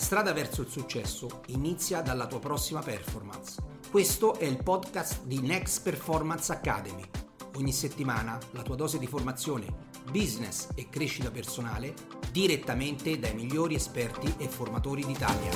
[0.00, 3.62] strada verso il successo inizia dalla tua prossima performance.
[3.90, 7.04] Questo è il podcast di Next Performance Academy.
[7.56, 9.66] Ogni settimana la tua dose di formazione,
[10.10, 11.94] business e crescita personale
[12.32, 15.50] direttamente dai migliori esperti e formatori d'Italia.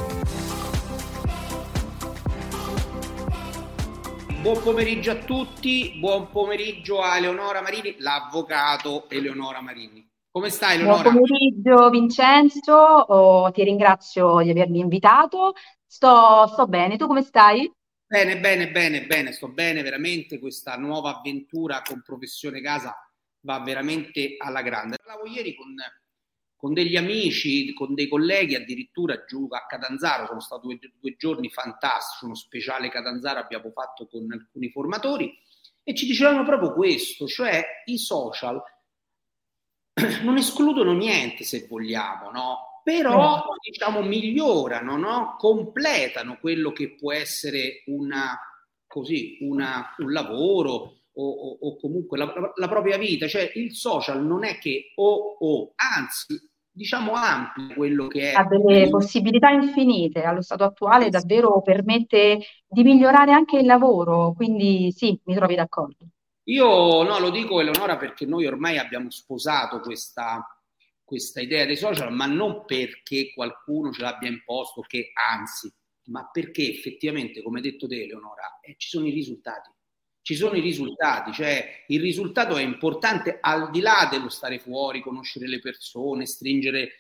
[4.43, 10.14] Buon pomeriggio a tutti, buon pomeriggio a Eleonora Marini, l'avvocato Eleonora Marini.
[10.35, 11.13] Come stai, Eleonora?
[11.13, 12.75] Buon pomeriggio, Vincenzo.
[12.75, 15.53] Oh, ti ringrazio di avermi invitato.
[15.87, 17.73] Sto, sto bene, tu come stai?
[18.05, 22.97] Bene, bene, bene, bene, sto bene, veramente questa nuova avventura con Professione Casa
[23.43, 24.97] va veramente alla grande.
[25.01, 25.73] Parlavo ieri con,
[26.57, 31.49] con degli amici, con dei colleghi, addirittura giù a Catanzaro, sono stati due, due giorni
[31.49, 35.33] fantastici, uno speciale Catanzaro abbiamo fatto con alcuni formatori
[35.85, 38.61] e ci dicevano proprio questo, cioè i social
[40.23, 42.59] non escludono niente se vogliamo, no?
[42.83, 45.37] Però diciamo migliorano, no?
[45.39, 48.39] completano quello che può essere una,
[48.87, 50.73] così, una, un lavoro
[51.15, 53.27] o, o, o comunque la, la, propria vita.
[53.27, 56.39] Cioè il social non è che o o, anzi
[56.71, 58.35] diciamo amplia quello che è.
[58.35, 64.93] Ha delle possibilità infinite, allo stato attuale davvero permette di migliorare anche il lavoro, quindi
[64.93, 66.05] sì, mi trovi d'accordo.
[66.45, 70.47] Io no, lo dico Eleonora perché noi ormai abbiamo sposato questa,
[71.03, 75.73] questa idea dei social, ma non perché qualcuno ce l'abbia imposto, che anzi,
[76.07, 79.71] ma perché effettivamente, come detto te Eleonora, eh, ci sono i risultati.
[80.21, 85.03] Ci sono i risultati, cioè il risultato è importante al di là dello stare fuori,
[85.03, 86.93] conoscere le persone, stringere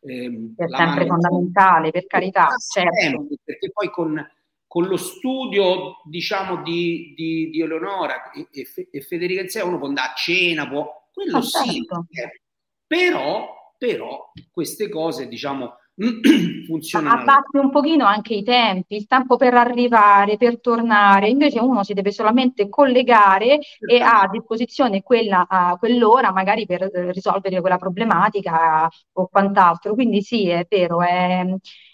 [0.00, 3.26] eh, è sempre fondamentale, per carità, certo.
[3.44, 4.30] perché poi con,
[4.72, 9.86] con lo studio, diciamo, di, di, di Eleonora e, e, e Federica insieme uno può
[9.86, 12.06] andare a cena, può, quello ah, sì, certo.
[12.08, 12.40] eh,
[12.86, 15.74] però, però queste cose, diciamo,
[16.64, 17.20] funzionano.
[17.20, 21.92] Abbatti un pochino anche i tempi, il tempo per arrivare, per tornare, invece uno si
[21.92, 27.76] deve solamente collegare e ha a disposizione quella, a quell'ora magari per eh, risolvere quella
[27.76, 29.92] problematica o quant'altro.
[29.92, 31.44] Quindi sì, è vero, è,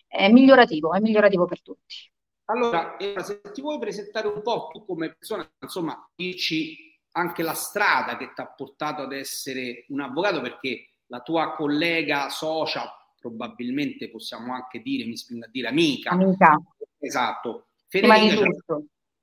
[0.07, 2.09] è migliorativo, è migliorativo per tutti.
[2.51, 8.17] Allora, se ti vuoi presentare un po' tu come persona, insomma, dici anche la strada
[8.17, 14.55] che ti ha portato ad essere un avvocato, perché la tua collega socia, probabilmente possiamo
[14.55, 16.11] anche dire, mi spingo a dire amica.
[16.11, 16.57] Amica.
[16.99, 17.69] Esatto.
[17.89, 18.45] Federica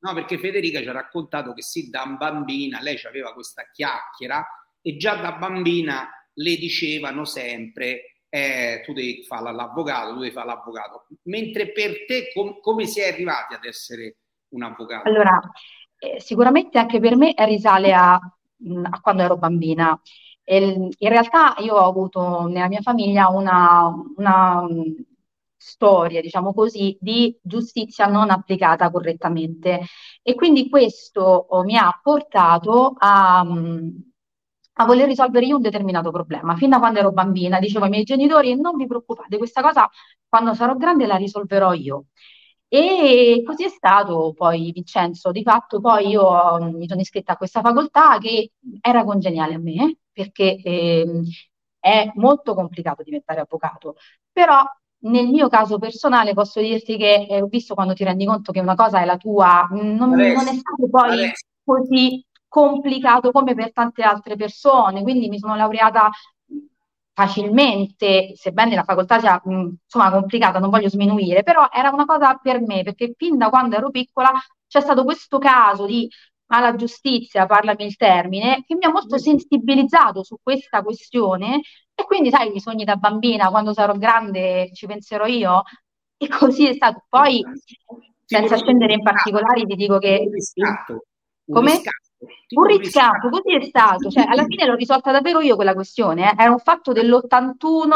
[0.05, 4.45] no, perché Federica ci ha raccontato che sì, da bambina lei aveva questa chiacchiera
[4.81, 10.47] e già da bambina le dicevano sempre eh, tu devi fare l'avvocato, tu devi fare
[10.47, 11.07] l'avvocato.
[11.23, 14.17] Mentre per te com- come è arrivati ad essere
[14.49, 15.07] un avvocato?
[15.07, 15.39] Allora,
[15.97, 18.19] eh, sicuramente anche per me risale a,
[18.57, 19.97] mh, a quando ero bambina.
[20.43, 25.05] E, in realtà io ho avuto nella mia famiglia una, una mh,
[25.55, 29.79] storia, diciamo così, di giustizia non applicata correttamente
[30.21, 33.45] e quindi questo oh, mi ha portato a...
[34.77, 36.55] A voler risolvere io un determinato problema.
[36.55, 39.89] Fin da quando ero bambina dicevo ai miei genitori non vi preoccupate, questa cosa
[40.27, 42.05] quando sarò grande la risolverò io.
[42.67, 47.37] E così è stato poi Vincenzo, di fatto poi io um, mi sono iscritta a
[47.37, 51.21] questa facoltà che era congeniale a me perché eh,
[51.79, 53.95] è molto complicato diventare avvocato,
[54.31, 54.63] però
[55.05, 58.59] nel mio caso personale posso dirti che eh, ho visto quando ti rendi conto che
[58.59, 61.47] una cosa è la tua, non, non è stato poi Alessia.
[61.63, 62.24] così
[62.55, 66.09] complicato come per tante altre persone, quindi mi sono laureata
[67.11, 72.61] facilmente, sebbene la facoltà sia insomma complicata, non voglio sminuire, però era una cosa per
[72.61, 74.31] me, perché fin da quando ero piccola
[74.67, 76.07] c'è stato questo caso di
[76.45, 81.59] mala giustizia, parlami il termine, che mi ha molto sensibilizzato su questa questione
[81.93, 85.63] e quindi sai, i sogni da bambina, quando sarò grande ci penserò io
[86.15, 87.03] e così è stato.
[87.09, 87.43] Poi,
[88.23, 90.29] senza scendere in particolari, ti dico che...
[91.51, 91.81] Come?
[92.55, 96.35] Un riscatto, così è stato, cioè alla fine l'ho risolta davvero io quella questione, eh?
[96.37, 97.89] era un fatto dell'81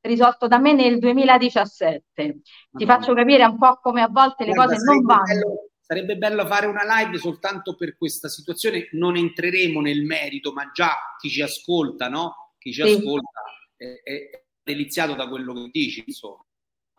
[0.00, 2.40] risolto da me nel 2017.
[2.70, 5.22] Ti faccio capire un po' come a volte le Guarda, cose non vanno.
[5.22, 10.70] Bello, sarebbe bello fare una live soltanto per questa situazione, non entreremo nel merito, ma
[10.72, 12.54] già chi ci ascolta, no?
[12.58, 12.94] Chi ci sì.
[12.94, 13.42] ascolta
[13.76, 16.42] è, è deliziato da quello che dici, insomma.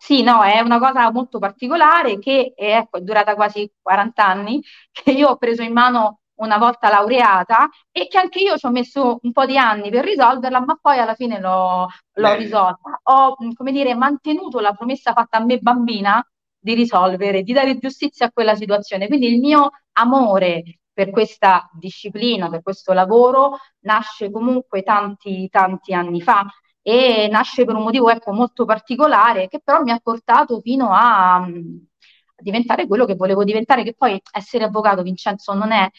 [0.01, 5.11] Sì, no, è una cosa molto particolare che ecco, è durata quasi 40 anni, che
[5.11, 9.19] io ho preso in mano una volta laureata e che anche io ci ho messo
[9.21, 12.99] un po' di anni per risolverla, ma poi alla fine l'ho, l'ho risolta.
[13.03, 16.23] Ho, come dire, mantenuto la promessa fatta a me bambina
[16.57, 19.07] di risolvere, di dare giustizia a quella situazione.
[19.07, 26.21] Quindi il mio amore per questa disciplina, per questo lavoro, nasce comunque tanti, tanti anni
[26.21, 26.45] fa
[26.81, 31.35] e nasce per un motivo ecco, molto particolare che però mi ha portato fino a,
[31.35, 31.47] a
[32.37, 35.89] diventare quello che volevo diventare, che poi essere avvocato, Vincenzo, non è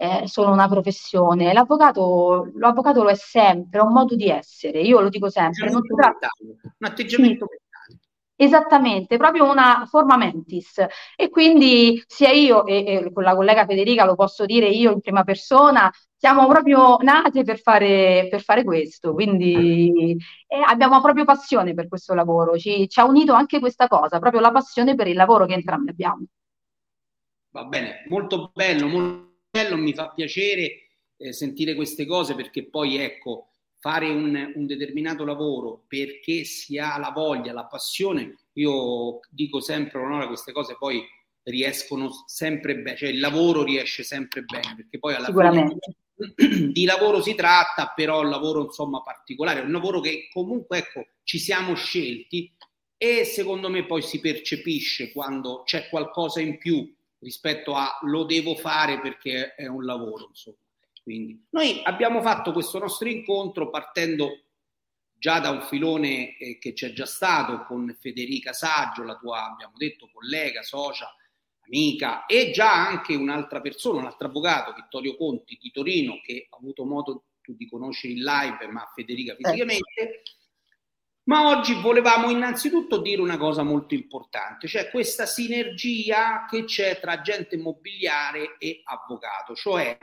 [0.00, 1.52] eh, solo una professione.
[1.52, 5.70] L'avvocato, l'avvocato lo è sempre, è un modo di essere, io lo dico sempre.
[5.70, 6.28] Non si tratta...
[6.38, 7.98] Un atteggiamento sì.
[8.34, 10.82] Esattamente, proprio una forma mentis.
[11.14, 15.00] E quindi sia io e, e, con la collega Federica lo posso dire io in
[15.00, 21.74] prima persona, siamo proprio nate per fare, per fare questo, quindi eh, abbiamo proprio passione
[21.74, 25.16] per questo lavoro, ci, ci ha unito anche questa cosa, proprio la passione per il
[25.16, 26.24] lavoro che entrambi abbiamo.
[27.50, 30.86] Va bene, molto bello, molto bello, mi fa piacere
[31.16, 33.48] eh, sentire queste cose perché poi ecco,
[33.78, 40.00] fare un, un, determinato lavoro perché si ha la voglia, la passione, io dico sempre,
[40.00, 41.02] onora queste cose poi
[41.44, 45.78] riescono sempre bene, cioè il lavoro riesce sempre bene, perché poi alla fine
[46.72, 51.38] di lavoro si tratta, però un lavoro insomma particolare, un lavoro che comunque ecco ci
[51.38, 52.52] siamo scelti
[52.98, 58.54] e secondo me poi si percepisce quando c'è qualcosa in più rispetto a lo devo
[58.54, 60.56] fare perché è un lavoro, insomma.
[61.02, 64.44] Quindi noi abbiamo fatto questo nostro incontro partendo
[65.12, 69.74] già da un filone eh, che c'è già stato con Federica Saggio, la tua, abbiamo
[69.76, 71.14] detto, collega, socia,
[71.66, 76.56] amica, e già anche un'altra persona, un altro avvocato, Vittorio Conti di Torino, che ho
[76.56, 80.22] avuto modo tu di conoscere in live, ma Federica fisicamente.
[81.30, 87.12] Ma oggi volevamo innanzitutto dire una cosa molto importante, cioè questa sinergia che c'è tra
[87.12, 89.96] agente immobiliare e avvocato, cioè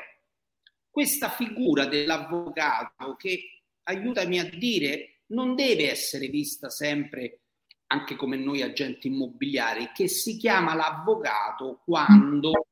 [0.90, 7.42] questa figura dell'avvocato che, aiutami a dire, non deve essere vista sempre
[7.88, 12.68] anche come noi agenti immobiliari, che si chiama l'avvocato quando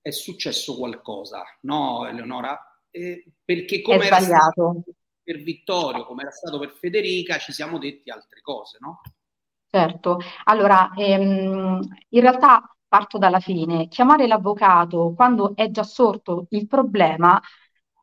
[0.00, 2.58] è successo qualcosa, no Eleonora?
[2.90, 4.82] Eh, perché come era stato
[5.28, 9.02] per Vittorio, come era stato per Federica, ci siamo detti altre cose, no?
[9.70, 13.88] Certo, allora ehm, in realtà parto dalla fine.
[13.88, 17.38] Chiamare l'avvocato quando è già sorto il problema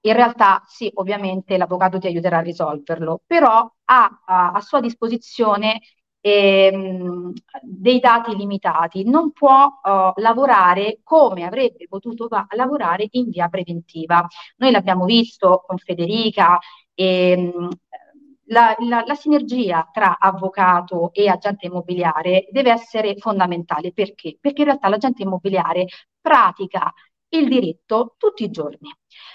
[0.01, 5.81] in realtà sì, ovviamente l'avvocato ti aiuterà a risolverlo, però ha a, a sua disposizione
[6.21, 7.33] ehm,
[7.63, 14.25] dei dati limitati, non può uh, lavorare come avrebbe potuto va- lavorare in via preventiva.
[14.57, 16.59] Noi l'abbiamo visto con Federica.
[16.95, 17.69] Ehm,
[18.47, 23.91] la, la, la, sinergia tra avvocato e agente immobiliare deve essere fondamentale.
[23.91, 24.37] Perché?
[24.39, 25.87] Perché in realtà l'agente immobiliare
[26.21, 26.93] pratica
[27.29, 28.93] il diritto tutti i giorni,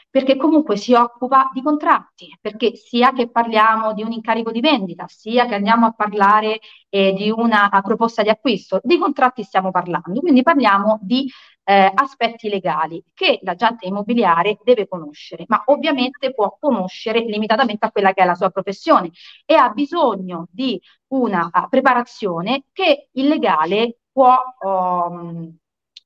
[0.09, 5.07] perché comunque si occupa di contratti, perché sia che parliamo di un incarico di vendita,
[5.09, 10.21] sia che andiamo a parlare eh, di una proposta di acquisto, di contratti stiamo parlando,
[10.21, 11.31] quindi parliamo di
[11.71, 18.13] eh, aspetti legali che l'agente immobiliare deve conoscere, ma ovviamente può conoscere limitatamente a quella
[18.13, 19.13] che è la sua professione
[19.45, 20.81] e ha bisogno di
[21.13, 25.57] una uh, preparazione che il legale può um,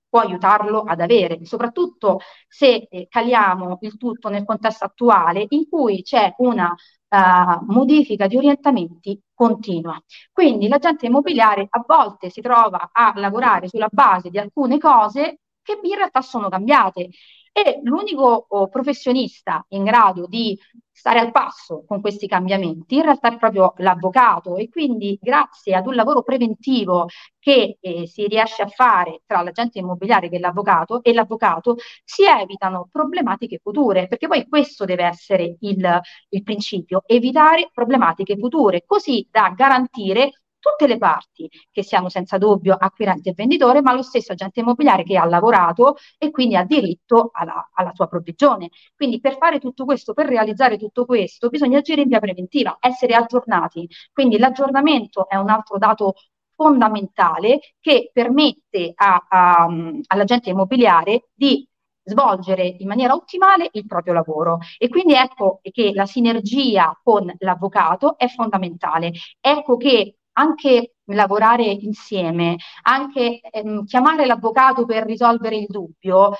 [0.07, 6.03] può aiutarlo ad avere, soprattutto se eh, caliamo il tutto nel contesto attuale in cui
[6.03, 10.01] c'è una uh, modifica di orientamenti continua.
[10.31, 15.81] Quindi l'agente immobiliare a volte si trova a lavorare sulla base di alcune cose che
[15.83, 17.09] in realtà sono cambiate.
[17.57, 20.59] E l'unico oh, professionista in grado di
[20.91, 24.57] stare al passo con questi cambiamenti in realtà è proprio l'avvocato.
[24.57, 27.07] E quindi grazie ad un lavoro preventivo
[27.39, 32.89] che eh, si riesce a fare tra l'agente immobiliare che l'avvocato e l'avvocato si evitano
[32.91, 34.06] problematiche future.
[34.09, 38.85] Perché poi questo deve essere il, il principio, evitare problematiche future.
[38.87, 44.03] Così da garantire tutte le parti, che siano senza dubbio acquirente e venditore, ma lo
[44.03, 48.71] stesso agente immobiliare che ha lavorato e quindi ha diritto alla, alla sua provvigione.
[48.97, 53.15] Quindi per fare tutto questo, per realizzare tutto questo, bisogna agire in via preventiva, essere
[53.15, 53.87] aggiornati.
[54.13, 56.15] Quindi l'aggiornamento è un altro dato
[56.55, 59.67] fondamentale che permette a, a,
[60.06, 61.67] all'agente immobiliare di
[62.05, 64.59] svolgere in maniera ottimale il proprio lavoro.
[64.79, 69.13] E quindi ecco che la sinergia con l'avvocato è fondamentale.
[69.41, 76.32] Ecco che anche lavorare insieme, anche ehm, chiamare l'avvocato per risolvere il dubbio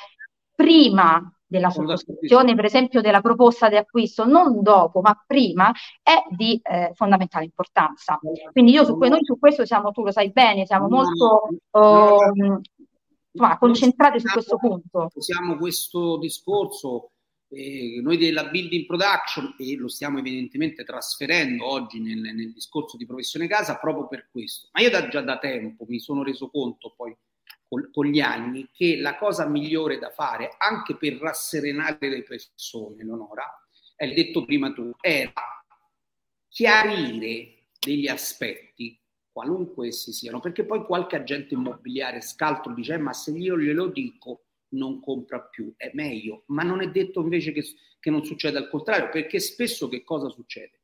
[0.55, 5.73] prima della sottoscrizione, per esempio, della proposta di acquisto, non dopo, ma prima,
[6.03, 8.19] è di eh, fondamentale importanza.
[8.51, 12.19] Quindi io su, noi su questo siamo, tu lo sai bene, siamo molto oh,
[13.31, 15.11] insomma, concentrati su questo punto.
[15.15, 17.11] Usiamo questo discorso
[17.49, 23.07] eh, noi della Building Production, e lo stiamo evidentemente trasferendo oggi nel, nel, discorso di
[23.07, 26.95] professione casa proprio per questo, ma io da, già da tempo mi sono reso conto
[26.97, 27.17] poi
[27.67, 33.05] con, con gli anni che la cosa migliore da fare anche per rasserenare le persone,
[33.05, 33.45] Leonora,
[33.97, 35.33] hai detto prima tu, era
[36.49, 38.99] chiarire degli aspetti,
[39.31, 43.89] qualunque essi siano, perché poi qualche agente immobiliare scaltro dice, eh, ma se io glielo
[43.89, 44.45] dico
[44.75, 47.65] non compra più, è meglio, ma non è detto invece che,
[47.99, 50.81] che non succede al contrario, perché spesso che cosa succede?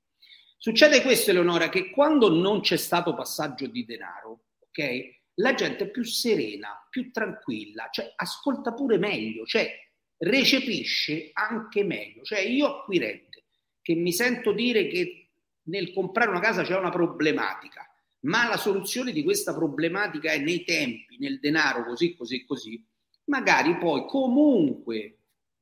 [0.56, 5.18] Succede questo, Eleonora, che quando non c'è stato passaggio di denaro, ok?
[5.34, 9.72] La gente è più serena, più tranquilla, cioè ascolta pure meglio, cioè
[10.18, 12.22] recepisce anche meglio.
[12.22, 13.44] Cioè io acquirente
[13.80, 15.30] che mi sento dire che
[15.64, 17.88] nel comprare una casa c'è una problematica,
[18.20, 22.84] ma la soluzione di questa problematica è nei tempi, nel denaro, così, così, così,
[23.30, 25.18] magari poi comunque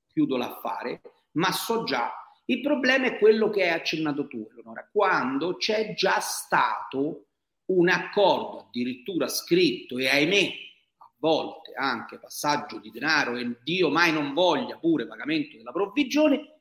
[0.08, 2.10] chiudo l'affare, ma so già.
[2.46, 7.26] Il problema è quello che hai accennato tu, Eleonora, quando c'è già stato
[7.66, 10.50] un accordo addirittura scritto e ahimè
[10.96, 16.60] a volte anche passaggio di denaro e Dio mai non voglia pure pagamento della provvigione,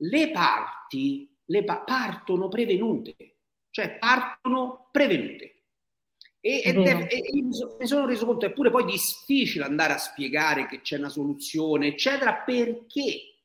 [0.00, 3.38] le parti le pa- partono prevenute,
[3.70, 5.55] cioè partono prevenute.
[6.46, 7.52] E, ed è, e mi
[7.88, 11.88] sono reso conto che è pure poi difficile andare a spiegare che c'è una soluzione,
[11.88, 13.40] eccetera, perché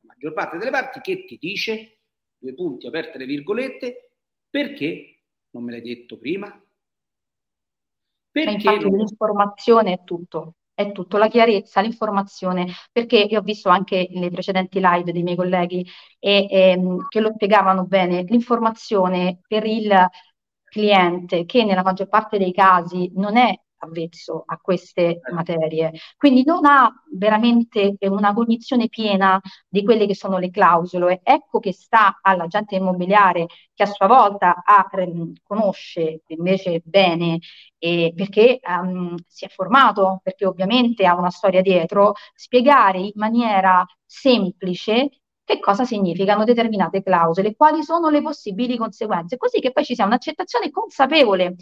[0.00, 1.98] la maggior parte delle parti che ti dice,
[2.38, 4.12] due punti aperte le virgolette,
[4.48, 6.48] perché non me l'hai detto prima?
[8.30, 8.96] Perché infatti non...
[8.96, 14.80] l'informazione è tutto, è tutto, la chiarezza, l'informazione, perché io ho visto anche le precedenti
[14.80, 15.86] live dei miei colleghi
[16.18, 19.92] e, ehm, che lo spiegavano bene, l'informazione per il
[20.78, 25.32] cliente che nella maggior parte dei casi non è avvezzo a queste eh.
[25.32, 31.20] materie, quindi non ha veramente una cognizione piena di quelle che sono le clausole.
[31.22, 37.38] Ecco che sta all'agente immobiliare che a sua volta ha, ehm, conosce invece bene
[37.78, 43.84] eh, perché um, si è formato, perché ovviamente ha una storia dietro, spiegare in maniera
[44.04, 45.10] semplice
[45.48, 50.04] che cosa significano determinate clausole, quali sono le possibili conseguenze, così che poi ci sia
[50.04, 51.56] un'accettazione consapevole,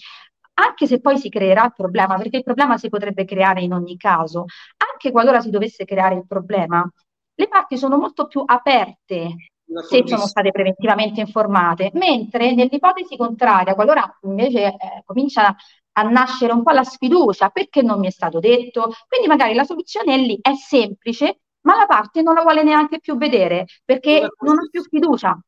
[0.54, 3.96] anche se poi si creerà il problema, perché il problema si potrebbe creare in ogni
[3.96, 4.46] caso,
[4.92, 6.84] anche qualora si dovesse creare il problema,
[7.36, 9.52] le parti sono molto più aperte
[9.88, 15.54] se sono state preventivamente informate, mentre nell'ipotesi contraria, qualora invece eh, comincia
[15.92, 19.64] a nascere un po' la sfiducia, perché non mi è stato detto, quindi magari la
[19.64, 24.26] soluzione è lì, è semplice, ma la parte non la vuole neanche più vedere perché
[24.40, 25.38] non ha più fiducia.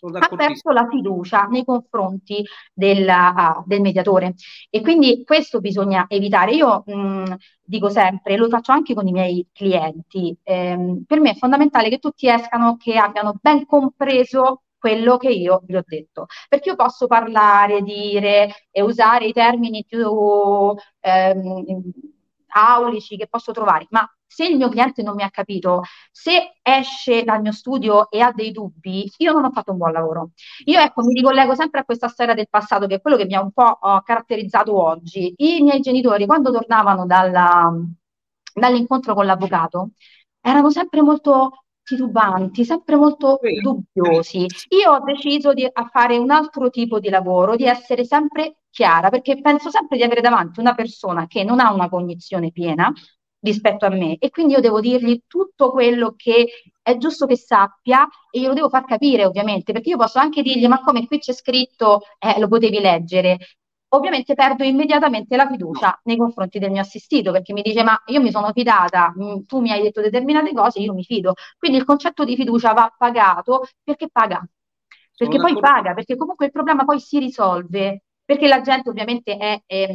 [0.00, 4.34] Ha perso la fiducia nei confronti del, uh, del, mediatore
[4.70, 6.52] e quindi questo bisogna evitare.
[6.52, 11.34] Io mh, dico sempre, lo faccio anche con i miei clienti, ehm, per me è
[11.34, 16.26] fondamentale che tutti escano che abbiano ben compreso quello che io vi ho detto.
[16.48, 20.06] Perché io posso parlare, dire e usare i termini più
[21.00, 21.64] ehm,
[22.48, 27.24] aulici che posso trovare, ma se il mio cliente non mi ha capito, se esce
[27.24, 30.30] dal mio studio e ha dei dubbi, io non ho fatto un buon lavoro.
[30.66, 33.34] Io ecco, mi ricollego sempre a questa storia del passato, che è quello che mi
[33.34, 35.32] ha un po' uh, caratterizzato oggi.
[35.36, 37.72] I miei genitori, quando tornavano dalla,
[38.54, 39.90] dall'incontro con l'avvocato,
[40.40, 44.46] erano sempre molto titubanti, sempre molto dubbiosi.
[44.68, 49.40] Io ho deciso di fare un altro tipo di lavoro, di essere sempre chiara, perché
[49.40, 52.92] penso sempre di avere davanti una persona che non ha una cognizione piena
[53.40, 56.48] rispetto a me e quindi io devo dirgli tutto quello che
[56.82, 60.66] è giusto che sappia e glielo devo far capire ovviamente, perché io posso anche dirgli
[60.66, 63.38] ma come qui c'è scritto, eh, lo potevi leggere,
[63.90, 68.20] ovviamente perdo immediatamente la fiducia nei confronti del mio assistito perché mi dice ma io
[68.20, 71.34] mi sono fidata, mh, tu mi hai detto determinate cose, io mi fido.
[71.58, 74.44] Quindi il concetto di fiducia va pagato perché paga,
[75.16, 79.62] perché poi paga, perché comunque il problema poi si risolve, perché la gente ovviamente è,
[79.64, 79.88] è,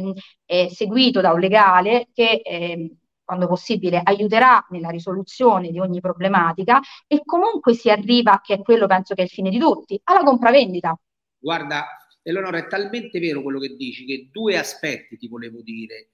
[0.44, 2.40] è seguito da un legale che...
[2.42, 2.76] È,
[3.24, 8.86] quando possibile, aiuterà nella risoluzione di ogni problematica e comunque si arriva, che è quello
[8.86, 10.94] penso che è il fine di tutti, alla compravendita.
[11.38, 11.86] Guarda,
[12.22, 16.10] Eleonora, è talmente vero quello che dici che due aspetti ti volevo dire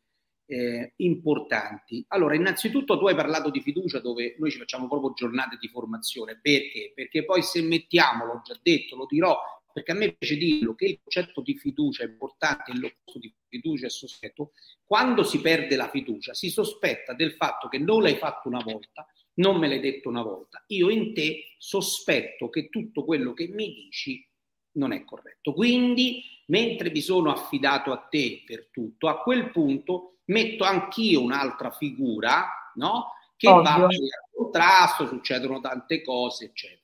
[0.47, 2.05] eh, importanti.
[2.09, 6.39] Allora, innanzitutto tu hai parlato di fiducia dove noi ci facciamo proprio giornate di formazione.
[6.41, 6.93] Perché?
[6.95, 9.37] Perché poi se mettiamo, l'ho già detto, lo dirò,
[9.73, 13.87] perché a me piace dirlo, che il concetto di fiducia è importante, l'opposto di fiducia
[13.87, 14.53] è sospetto.
[14.85, 19.07] Quando si perde la fiducia si sospetta del fatto che non l'hai fatto una volta,
[19.35, 20.63] non me l'hai detto una volta.
[20.69, 24.27] Io in te sospetto che tutto quello che mi dici
[24.73, 25.53] non è corretto.
[25.53, 31.71] Quindi, mentre mi sono affidato a te per tutto, a quel punto metto anch'io un'altra
[31.71, 33.13] figura, no?
[33.37, 33.63] Che Ovvio.
[33.63, 33.89] va al
[34.33, 36.80] contrasto, succedono tante cose, eccetera.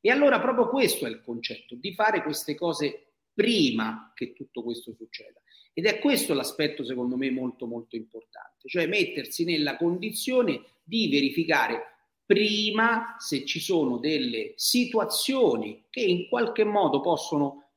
[0.00, 4.94] E allora proprio questo è il concetto, di fare queste cose prima che tutto questo
[4.94, 5.40] succeda.
[5.72, 11.90] Ed è questo l'aspetto secondo me molto molto importante, cioè mettersi nella condizione di verificare
[12.30, 17.70] prima se ci sono delle situazioni che in qualche modo possono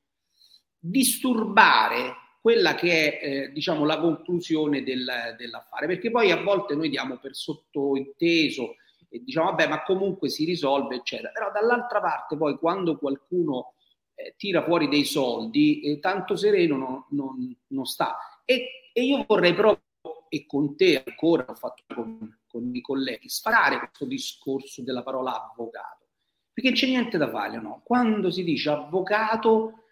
[0.77, 6.89] disturbare quella che è eh, diciamo la conclusione del, dell'affare perché poi a volte noi
[6.89, 8.75] diamo per sottointeso
[9.13, 11.29] e diciamo vabbè ma comunque si risolve eccetera.
[11.29, 13.75] Però dall'altra parte poi quando qualcuno
[14.15, 18.17] eh, tira fuori dei soldi eh, tanto sereno non, non, non sta.
[18.43, 19.83] E, e, io vorrei proprio
[20.29, 25.47] e con te ancora ho fatto con, con i colleghi sparare questo discorso della parola
[25.51, 26.07] avvocato.
[26.51, 27.81] Perché c'è niente da fare no?
[27.83, 29.83] quando si dice avvocato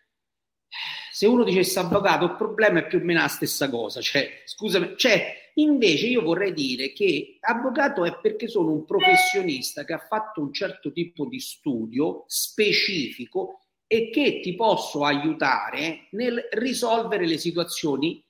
[1.12, 4.02] se uno dicesse avvocato il problema è più o meno la stessa cosa.
[4.02, 9.94] Cioè scusami cioè Invece io vorrei dire che avvocato è perché sono un professionista che
[9.94, 17.28] ha fatto un certo tipo di studio specifico e che ti posso aiutare nel risolvere
[17.28, 18.24] le situazioni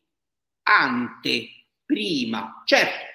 [0.64, 1.48] ante,
[1.86, 2.64] prima.
[2.66, 3.06] Certo,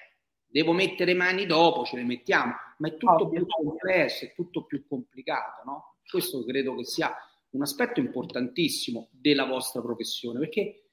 [0.46, 4.86] devo mettere mani dopo, ce le mettiamo, ma è tutto più complesso, è tutto più
[4.86, 5.96] complicato, no?
[6.08, 7.12] Questo credo che sia
[7.50, 10.85] un aspetto importantissimo della vostra professione, perché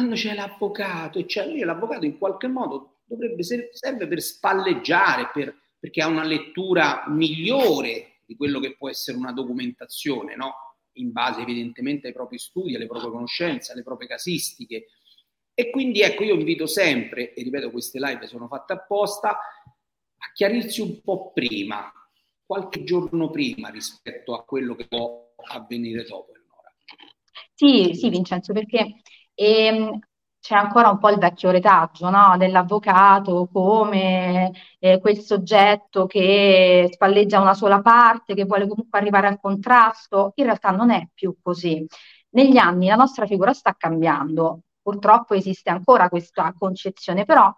[0.00, 5.28] quando c'è l'avvocato, e c'è lì l'avvocato in qualche modo dovrebbe ser- serve per spalleggiare,
[5.30, 10.54] per, perché ha una lettura migliore di quello che può essere una documentazione, no?
[10.94, 14.86] in base evidentemente ai propri studi, alle proprie conoscenze, alle proprie casistiche.
[15.52, 20.80] E quindi ecco, io invito sempre, e ripeto, queste live sono fatte apposta, a chiarirsi
[20.80, 21.92] un po' prima,
[22.46, 26.32] qualche giorno prima rispetto a quello che può avvenire dopo.
[27.52, 29.02] Sì, sì, Vincenzo, perché
[29.40, 29.98] e ehm,
[30.38, 32.36] c'è ancora un po' il vecchio retaggio, no?
[32.36, 39.40] Dell'avvocato come eh, quel soggetto che spalleggia una sola parte, che vuole comunque arrivare al
[39.40, 40.32] contrasto.
[40.36, 41.86] In realtà non è più così.
[42.30, 44.60] Negli anni la nostra figura sta cambiando.
[44.82, 47.52] Purtroppo esiste ancora questa concezione, però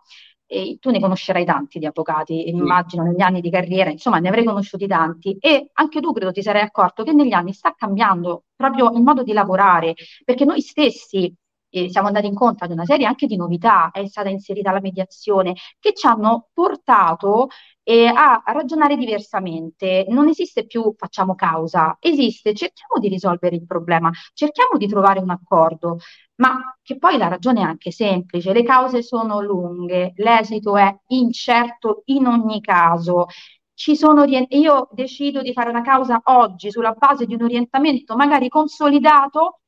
[0.47, 4.45] eh, tu ne conoscerai tanti di avvocati, immagino, negli anni di carriera, insomma, ne avrei
[4.45, 8.93] conosciuti tanti e anche tu credo ti sarai accorto che negli anni sta cambiando proprio
[8.93, 11.35] il modo di lavorare, perché noi stessi
[11.73, 15.55] eh, siamo andati incontro ad una serie anche di novità, è stata inserita la mediazione,
[15.81, 17.49] che ci hanno portato
[17.83, 20.05] eh, a ragionare diversamente.
[20.09, 25.31] Non esiste più facciamo causa, esiste cerchiamo di risolvere il problema, cerchiamo di trovare un
[25.31, 25.99] accordo,
[26.37, 32.03] ma che poi la ragione è anche semplice, le cause sono lunghe, l'esito è incerto
[32.07, 33.27] in ogni caso.
[33.75, 39.62] Sono io decido di fare una causa oggi sulla base di un orientamento magari consolidato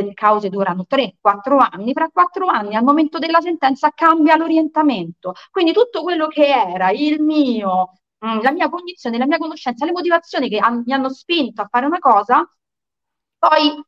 [0.00, 5.34] le cause durano 3-4 anni, fra 4 anni al momento della sentenza cambia l'orientamento.
[5.50, 7.92] Quindi tutto quello che era il mio,
[8.24, 11.86] mm, la mia cognizione, la mia conoscenza, le motivazioni che mi hanno spinto a fare
[11.86, 12.48] una cosa,
[13.38, 13.82] poi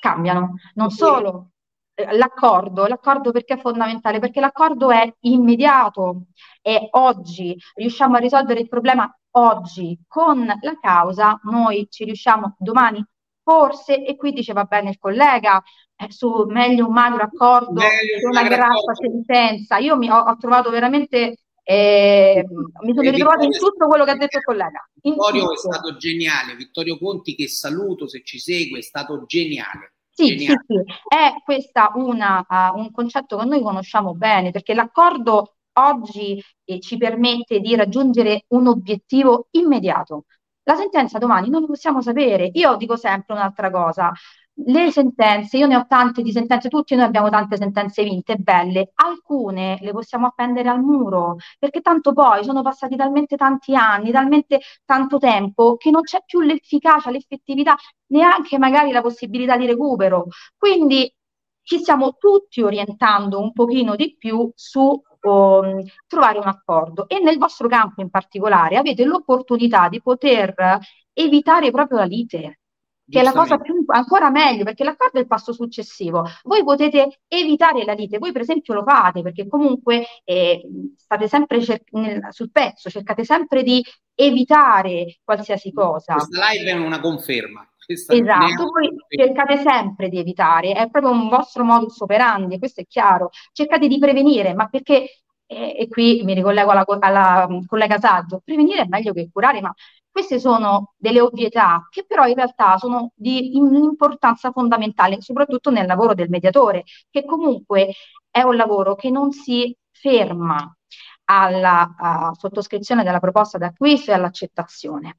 [0.00, 0.54] cambiano.
[0.74, 1.50] Non solo
[1.94, 4.18] eh, l'accordo, l'accordo perché è fondamentale?
[4.18, 6.26] Perché l'accordo è immediato,
[6.60, 13.04] è oggi, riusciamo a risolvere il problema oggi con la causa, noi ci riusciamo domani
[13.46, 15.62] forse, e qui diceva bene il collega,
[15.94, 19.76] eh, su meglio un magro accordo che una grassa sentenza.
[19.78, 22.44] Io mi ho, ho trovato veramente, eh,
[22.82, 24.84] mi sono ritrovato in tutto quello che ha detto il collega.
[25.00, 29.94] Vittorio è stato geniale, Vittorio Conti che saluto se ci segue, è stato geniale.
[30.10, 30.64] Sì, geniale.
[30.66, 36.80] sì, sì, è questo uh, un concetto che noi conosciamo bene, perché l'accordo oggi eh,
[36.80, 40.24] ci permette di raggiungere un obiettivo immediato.
[40.68, 42.50] La sentenza domani non lo possiamo sapere.
[42.54, 44.12] Io dico sempre un'altra cosa.
[44.58, 48.90] Le sentenze, io ne ho tante di sentenze, tutti noi abbiamo tante sentenze vinte, belle,
[48.94, 54.60] alcune le possiamo appendere al muro, perché tanto poi sono passati talmente tanti anni, talmente
[54.84, 57.76] tanto tempo, che non c'è più l'efficacia, l'effettività,
[58.06, 60.26] neanche magari la possibilità di recupero.
[60.56, 61.14] Quindi
[61.62, 67.38] ci stiamo tutti orientando un pochino di più su um, trovare un accordo e nel
[67.38, 70.78] vostro campo in particolare avete l'opportunità di poter
[71.12, 72.58] evitare proprio la lite
[73.08, 76.24] che è la cosa più ancora meglio perché l'accordo è il passo successivo.
[76.42, 80.62] Voi potete evitare la lite, voi per esempio lo fate perché comunque eh,
[80.96, 83.84] state sempre cer- nel, sul pezzo, cercate sempre di
[84.14, 86.14] evitare qualsiasi cosa.
[86.14, 87.68] Questa live è una conferma.
[87.86, 92.84] Questa esatto, voi cercate sempre di evitare, è proprio un vostro modus operandi, questo è
[92.86, 93.30] chiaro.
[93.52, 98.42] Cercate di prevenire, ma perché e, e, qui mi ricollego alla, alla mm, collega Saggio,
[98.44, 99.72] prevenire è meglio che curare, ma
[100.10, 106.14] queste sono delle ovvietà che però in realtà sono di importanza fondamentale, soprattutto nel lavoro
[106.14, 107.92] del mediatore, che comunque
[108.30, 110.74] è un lavoro che non si ferma
[111.26, 115.18] alla sottoscrizione della proposta d'acquisto e all'accettazione.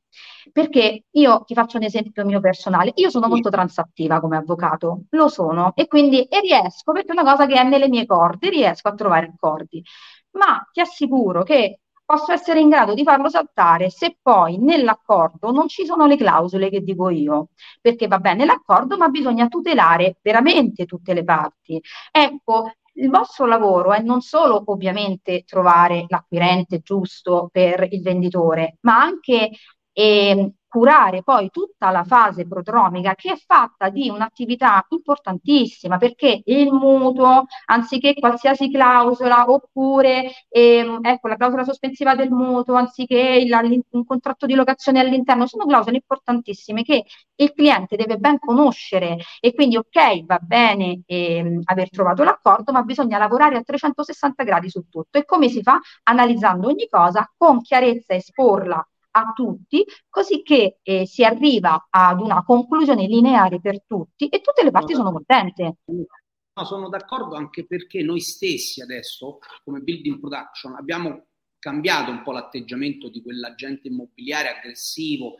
[0.51, 5.27] Perché io ti faccio un esempio mio personale, io sono molto transattiva come avvocato, lo
[5.27, 8.87] sono, e quindi e riesco, perché è una cosa che è nelle mie corde, riesco
[8.87, 9.83] a trovare accordi
[10.31, 15.67] ma ti assicuro che posso essere in grado di farlo saltare se poi nell'accordo non
[15.67, 17.49] ci sono le clausole che dico io,
[17.81, 21.81] perché va bene l'accordo, ma bisogna tutelare veramente tutte le parti.
[22.11, 28.99] Ecco, il vostro lavoro è non solo ovviamente trovare l'acquirente giusto per il venditore, ma
[28.99, 29.51] anche
[29.99, 36.71] eh, curare poi tutta la fase prodromica che è fatta di un'attività importantissima perché il
[36.71, 44.05] mutuo, anziché qualsiasi clausola, oppure ehm, ecco, la clausola sospensiva del mutuo, anziché il, un
[44.05, 47.05] contratto di locazione all'interno, sono clausole importantissime che
[47.35, 52.83] il cliente deve ben conoscere e quindi ok, va bene ehm, aver trovato l'accordo, ma
[52.83, 55.17] bisogna lavorare a 360 gradi su tutto.
[55.17, 55.79] E come si fa?
[56.03, 62.19] Analizzando ogni cosa con chiarezza e esporla a tutti, così che eh, si arriva ad
[62.21, 65.77] una conclusione lineare per tutti e tutte le parti sono contente.
[65.85, 71.27] No, sono d'accordo anche perché noi stessi adesso, come building production, abbiamo
[71.59, 75.35] cambiato un po' l'atteggiamento di quell'agente immobiliare aggressivo.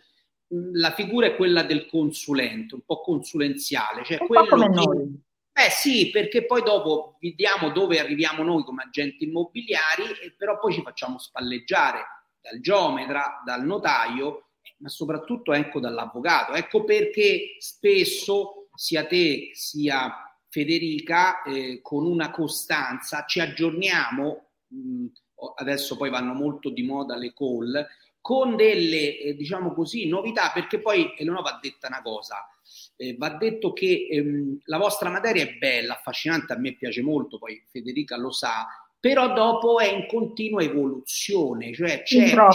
[0.54, 4.04] Mm, la figura è quella del consulente, un po' consulenziale.
[4.04, 4.76] Cioè un po' come che...
[4.76, 5.26] noi.
[5.54, 10.74] Eh sì, perché poi dopo vediamo dove arriviamo noi come agenti immobiliari, e però poi
[10.74, 16.54] ci facciamo spalleggiare dal geometra, dal notaio, ma soprattutto ecco dall'avvocato.
[16.54, 25.06] Ecco perché spesso sia te sia Federica eh, con una costanza ci aggiorniamo, mh,
[25.58, 27.86] adesso poi vanno molto di moda le call,
[28.22, 32.46] con delle eh, diciamo così novità perché poi Eleonora va detta una cosa.
[32.98, 37.38] Eh, va detto che ehm, la vostra materia è bella, affascinante, a me piace molto,
[37.38, 38.68] poi Federica lo sa,
[39.00, 42.50] però dopo è in continua evoluzione, cioè c'è, da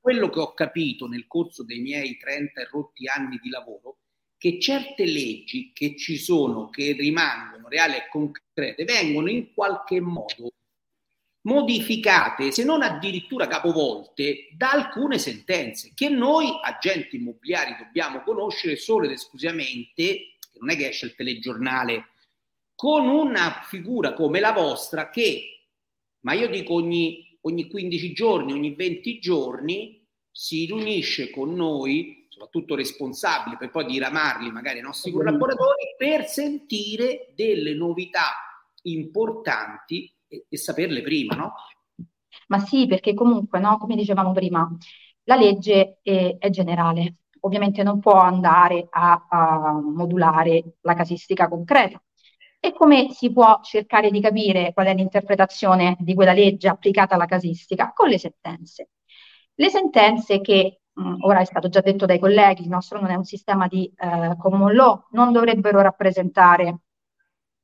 [0.00, 3.98] quello che ho capito nel corso dei miei 30 e rotti anni di lavoro,
[4.38, 10.52] che certe leggi che ci sono, che rimangono reali e concrete, vengono in qualche modo
[11.42, 19.06] modificate, se non addirittura capovolte, da alcune sentenze che noi, agenti immobiliari, dobbiamo conoscere solo
[19.06, 22.08] ed esclusivamente, non è che esce il telegiornale,
[22.74, 25.53] con una figura come la vostra che
[26.24, 32.74] ma io dico ogni, ogni 15 giorni, ogni 20 giorni si riunisce con noi, soprattutto
[32.74, 38.32] responsabili, per poi diramarli magari ai nostri collaboratori, per sentire delle novità
[38.82, 41.52] importanti e, e saperle prima, no?
[42.48, 44.68] Ma sì, perché comunque, no, come dicevamo prima,
[45.24, 52.02] la legge è, è generale, ovviamente non può andare a, a modulare la casistica concreta,
[52.64, 57.26] e come si può cercare di capire qual è l'interpretazione di quella legge applicata alla
[57.26, 57.92] casistica?
[57.92, 58.88] Con le sentenze.
[59.52, 63.16] Le sentenze che, mh, ora è stato già detto dai colleghi, il nostro non è
[63.16, 66.78] un sistema di eh, common law, non dovrebbero rappresentare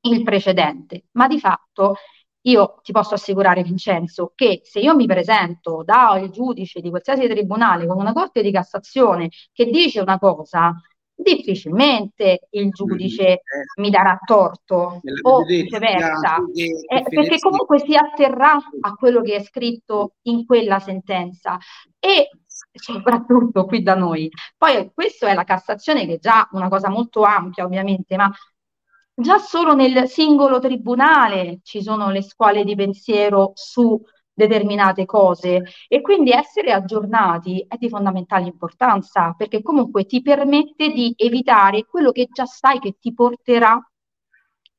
[0.01, 1.95] il precedente, ma di fatto
[2.41, 7.87] io ti posso assicurare, Vincenzo, che se io mi presento dal giudice di qualsiasi tribunale
[7.87, 10.75] con una corte di Cassazione che dice una cosa,
[11.21, 13.41] difficilmente il giudice eh,
[13.77, 20.15] mi darà torto o viceversa, eh, perché comunque si atterrà a quello che è scritto
[20.23, 21.57] in quella sentenza
[21.99, 22.29] e
[22.71, 24.29] soprattutto qui da noi.
[24.57, 28.31] Poi questo è la Cassazione che è già una cosa molto ampia ovviamente, ma
[29.13, 34.01] già solo nel singolo tribunale ci sono le scuole di pensiero su
[34.33, 41.13] determinate cose e quindi essere aggiornati è di fondamentale importanza perché comunque ti permette di
[41.17, 43.79] evitare quello che già sai che ti porterà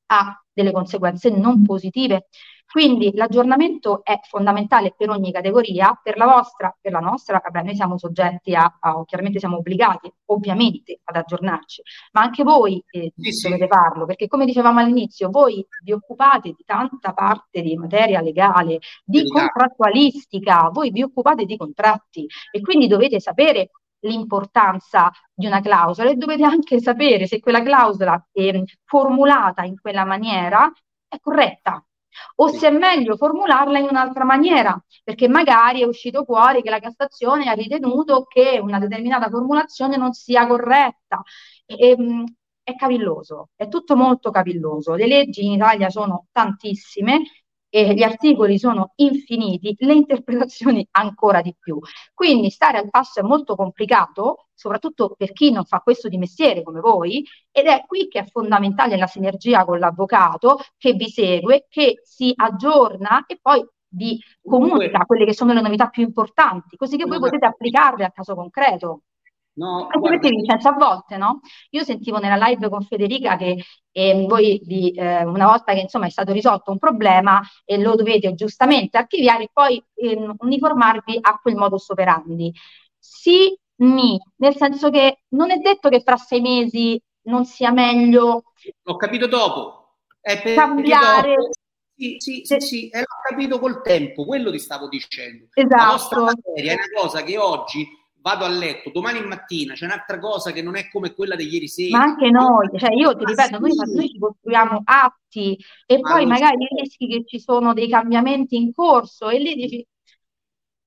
[0.07, 2.29] a delle conseguenze non positive.
[2.73, 7.75] Quindi l'aggiornamento è fondamentale per ogni categoria, per la vostra, per la nostra, vabbè, noi
[7.75, 11.83] siamo soggetti a, a chiaramente siamo obbligati ovviamente ad aggiornarci,
[12.13, 13.69] ma anche voi eh, sì, dovete sì.
[13.69, 19.21] farlo, perché come dicevamo all'inizio, voi vi occupate di tanta parte di materia legale, di
[19.21, 19.39] esatto.
[19.39, 26.15] contrattualistica, voi vi occupate di contratti e quindi dovete sapere l'importanza di una clausola e
[26.15, 30.73] dovete anche sapere se quella clausola è formulata in quella maniera
[31.07, 31.85] è corretta
[32.37, 36.81] o se è meglio formularla in un'altra maniera, perché magari è uscito fuori che la
[36.81, 41.23] Cassazione ha ritenuto che una determinata formulazione non sia corretta.
[41.67, 42.25] E, ehm,
[42.65, 44.95] è cavilloso, è tutto molto cavilloso.
[44.95, 47.23] Le leggi in Italia sono tantissime
[47.75, 51.79] e gli articoli sono infiniti, le interpretazioni ancora di più.
[52.13, 56.63] Quindi stare al passo è molto complicato, soprattutto per chi non fa questo di mestiere
[56.63, 61.65] come voi, ed è qui che è fondamentale la sinergia con l'avvocato che vi segue,
[61.71, 66.99] che si aggiorna e poi vi comunica quelle che sono le novità più importanti, così
[66.99, 69.05] che voi potete applicarle al caso concreto.
[69.55, 70.19] No, Anche guarda...
[70.19, 71.41] perché Vincenzo, a volte, no?
[71.71, 76.07] Io sentivo nella live con Federica che eh, voi vi, eh, una volta che insomma
[76.07, 81.57] è stato risolto un problema e lo dovete giustamente archiviare, poi eh, uniformarvi a quel
[81.57, 82.53] modus operandi.
[82.99, 88.45] Sì, mi, nel senso che non è detto che fra sei mesi non sia meglio.
[88.83, 89.97] L'ho capito dopo.
[90.21, 91.35] È cambiare.
[91.35, 91.51] Dopo.
[91.95, 95.49] Sì, sì, sì, sì, eh, l'ho capito col tempo, quello ti stavo dicendo.
[95.53, 95.77] Esatto.
[95.77, 97.87] La vostra materia è una cosa che oggi
[98.23, 101.69] vado a letto, domani mattina c'è un'altra cosa che non è come quella di ieri
[101.69, 101.99] sera.
[101.99, 106.27] Ma anche noi, cioè io ti ripeto, noi, noi, ci costruiamo atti e Ma poi
[106.27, 109.87] magari rischi che ci sono dei cambiamenti in corso e lì dici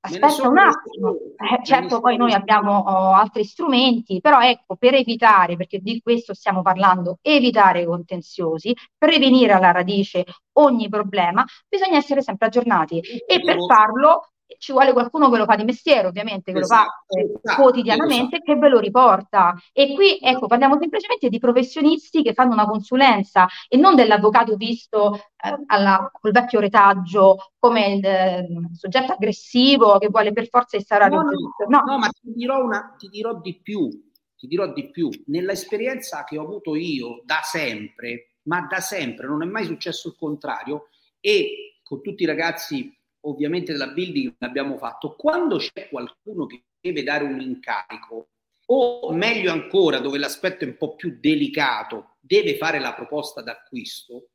[0.05, 5.55] aspetta un attimo, eh, certo poi noi abbiamo oh, altri strumenti, però ecco, per evitare,
[5.55, 12.21] perché di questo stiamo parlando, evitare i contenziosi, prevenire alla radice ogni problema, bisogna essere
[12.21, 12.99] sempre aggiornati.
[12.99, 17.15] E per farlo ci vuole qualcuno che lo fa di mestiere, ovviamente, che esatto, lo
[17.15, 18.53] fa eh, esatto, quotidianamente, esatto.
[18.53, 19.55] che ve lo riporta.
[19.73, 25.15] E qui, ecco, parliamo semplicemente di professionisti che fanno una consulenza e non dell'avvocato visto
[25.15, 31.15] eh, alla, col vecchio retaggio come il eh, soggetto aggressivo che vuole per forza instaurare
[31.15, 31.65] no, un giudizio.
[31.67, 31.83] No.
[31.85, 33.89] no, ma ti dirò, una, ti dirò di più,
[34.35, 35.09] ti dirò di più.
[35.27, 40.15] Nell'esperienza che ho avuto io da sempre, ma da sempre, non è mai successo il
[40.17, 42.95] contrario, e con tutti i ragazzi
[43.29, 48.29] ovviamente della building abbiamo fatto, quando c'è qualcuno che deve dare un incarico,
[48.67, 54.29] o meglio ancora, dove l'aspetto è un po' più delicato, deve fare la proposta d'acquisto,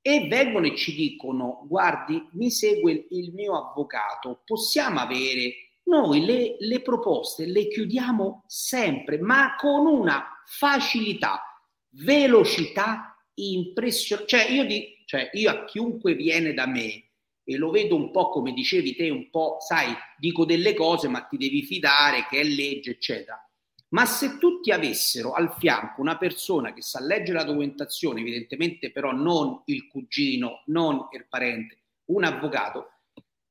[0.00, 5.52] e vengono e ci dicono, guardi, mi segue il mio avvocato, possiamo avere
[5.84, 11.42] noi le, le proposte, le chiudiamo sempre, ma con una facilità,
[11.90, 14.28] velocità impressionante.
[14.28, 17.07] Cioè cioè io a chiunque viene da me,
[17.50, 21.22] e lo vedo un po' come dicevi te, un po', sai, dico delle cose, ma
[21.22, 23.42] ti devi fidare che è legge, eccetera.
[23.88, 29.12] Ma se tutti avessero al fianco una persona che sa leggere la documentazione, evidentemente però
[29.12, 32.90] non il cugino, non il parente, un avvocato,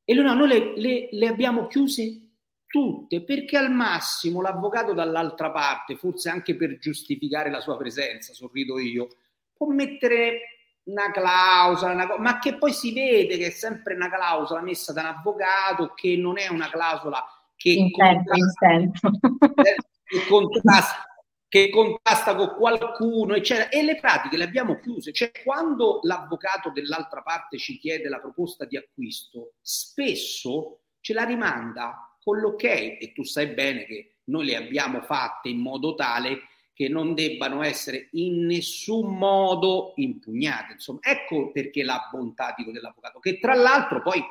[0.03, 2.21] e no, noi le, le, le abbiamo chiuse
[2.67, 8.77] tutte perché al massimo l'avvocato dall'altra parte, forse anche per giustificare la sua presenza, sorrido
[8.77, 9.07] io,
[9.55, 10.57] può mettere
[10.88, 15.02] una clausola, una, ma che poi si vede che è sempre una clausola messa da
[15.02, 17.23] un avvocato, che non è una clausola
[17.56, 17.89] che,
[20.28, 21.08] contrasta,
[21.47, 23.69] che contrasta con qualcuno, eccetera.
[23.69, 25.12] E le pratiche le abbiamo chiuse.
[25.12, 32.17] Cioè, quando l'avvocato dell'altra parte ci chiede la proposta di acquisto, spesso ce la rimanda
[32.21, 36.39] con l'ok e tu sai bene che noi le abbiamo fatte in modo tale
[36.77, 40.73] che non debbano essere in nessun modo impugnate.
[40.73, 44.23] Insomma, ecco perché la bontà dico, dell'avvocato, che tra l'altro poi,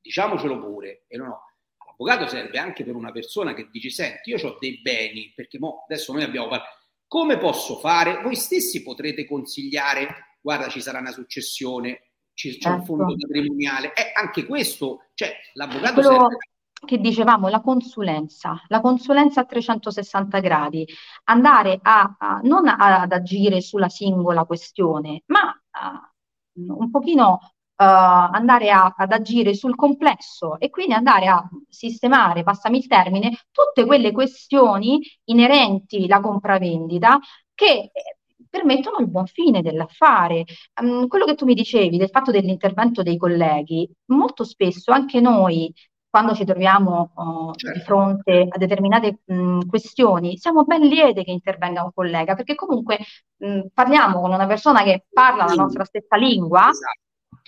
[0.00, 1.42] diciamocelo pure, e no,
[1.84, 5.84] l'avvocato serve anche per una persona che dice, senti, io ho dei beni, perché mo,
[5.86, 6.70] adesso noi abbiamo parlato,
[7.06, 8.22] come posso fare?
[8.22, 12.84] Voi stessi potrete consigliare, guarda, ci sarà una successione, c'è un certo.
[12.86, 16.08] fondo patrimoniale, eh, anche questo, cioè l'avvocato Quello...
[16.08, 16.38] serve
[16.84, 20.86] che dicevamo, la consulenza, la consulenza a 360 gradi,
[21.24, 26.12] andare a, a non a, ad agire sulla singola questione, ma a,
[26.54, 27.38] un pochino
[27.80, 33.86] uh, andare ad agire sul complesso e quindi andare a sistemare, passami il termine, tutte
[33.86, 37.18] quelle questioni inerenti alla compravendita
[37.54, 40.44] che eh, permettono il buon fine dell'affare.
[40.80, 45.72] Um, quello che tu mi dicevi del fatto dell'intervento dei colleghi, molto spesso anche noi
[46.10, 47.78] quando ci troviamo uh, certo.
[47.78, 52.98] di fronte a determinate mh, questioni, siamo ben liete che intervenga un collega, perché comunque
[53.36, 57.00] mh, parliamo con una persona che parla la nostra stessa lingua esatto.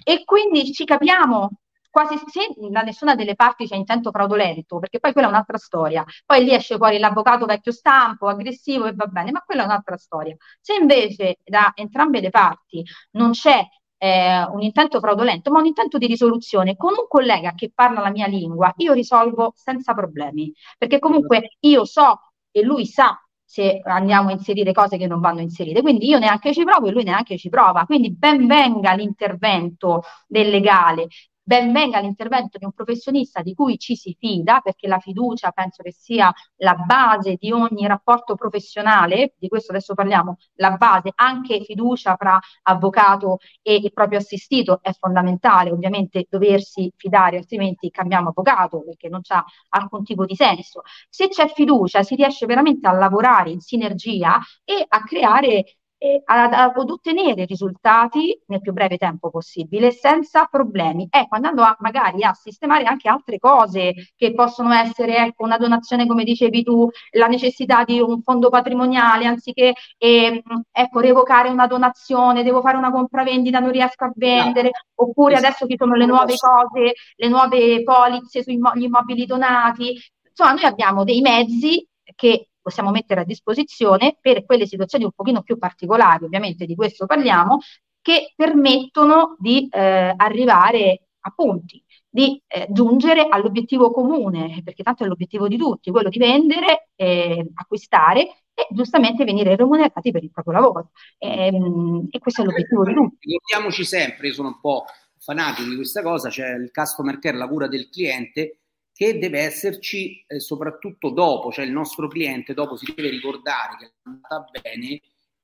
[0.04, 1.50] e quindi ci capiamo
[1.90, 6.02] quasi se da nessuna delle parti c'è intento fraudolento, perché poi quella è un'altra storia.
[6.24, 9.98] Poi lì esce fuori l'avvocato vecchio stampo, aggressivo e va bene, ma quella è un'altra
[9.98, 10.34] storia.
[10.58, 13.62] Se invece da entrambe le parti non c'è
[14.02, 16.74] eh, un intento fraudolento, ma un intento di risoluzione.
[16.76, 21.84] Con un collega che parla la mia lingua, io risolvo senza problemi, perché comunque io
[21.84, 25.82] so e lui sa se andiamo a inserire cose che non vanno inserite.
[25.82, 27.84] Quindi io neanche ci provo e lui neanche ci prova.
[27.84, 31.06] Quindi ben venga l'intervento del legale,
[31.42, 35.82] ben venga l'intervento di un professionista di cui ci si fida, perché la fiducia penso
[35.82, 41.62] che sia la base di ogni rapporto professionale, di questo adesso parliamo, la base, anche
[41.64, 48.82] fiducia fra avvocato e il proprio assistito è fondamentale, ovviamente doversi fidare, altrimenti cambiamo avvocato
[48.84, 50.82] perché non c'ha alcun tipo di senso.
[51.08, 55.76] Se c'è fiducia si riesce veramente a lavorare in sinergia e a creare
[56.24, 61.06] ad, ad, ottenere risultati nel più breve tempo possibile senza problemi.
[61.10, 66.06] Ecco, andando a, magari a sistemare anche altre cose che possono essere ecco, una donazione,
[66.06, 72.42] come dicevi tu, la necessità di un fondo patrimoniale, anziché eh, ecco, revocare una donazione,
[72.42, 75.06] devo fare una compravendita, non riesco a vendere, no.
[75.06, 75.46] oppure esatto.
[75.46, 79.96] adesso ci sono le nuove cose, le nuove polizze sugli immobili donati.
[80.28, 85.42] Insomma, noi abbiamo dei mezzi che possiamo mettere a disposizione per quelle situazioni un pochino
[85.42, 87.58] più particolari, ovviamente di questo parliamo,
[88.00, 95.06] che permettono di eh, arrivare a punti, di eh, giungere all'obiettivo comune, perché tanto è
[95.06, 100.54] l'obiettivo di tutti, quello di vendere, eh, acquistare e giustamente venire remunerati per il proprio
[100.54, 100.90] lavoro.
[101.18, 103.30] E, ehm, e questo è l'obiettivo di tutti.
[103.30, 104.84] Ricordiamoci sempre, io sono un po'
[105.18, 108.61] fanatico di questa cosa, c'è il customer care, la cura del cliente,
[108.92, 113.86] che deve esserci eh, soprattutto dopo, cioè il nostro cliente dopo si deve ricordare che
[113.86, 115.00] è andata bene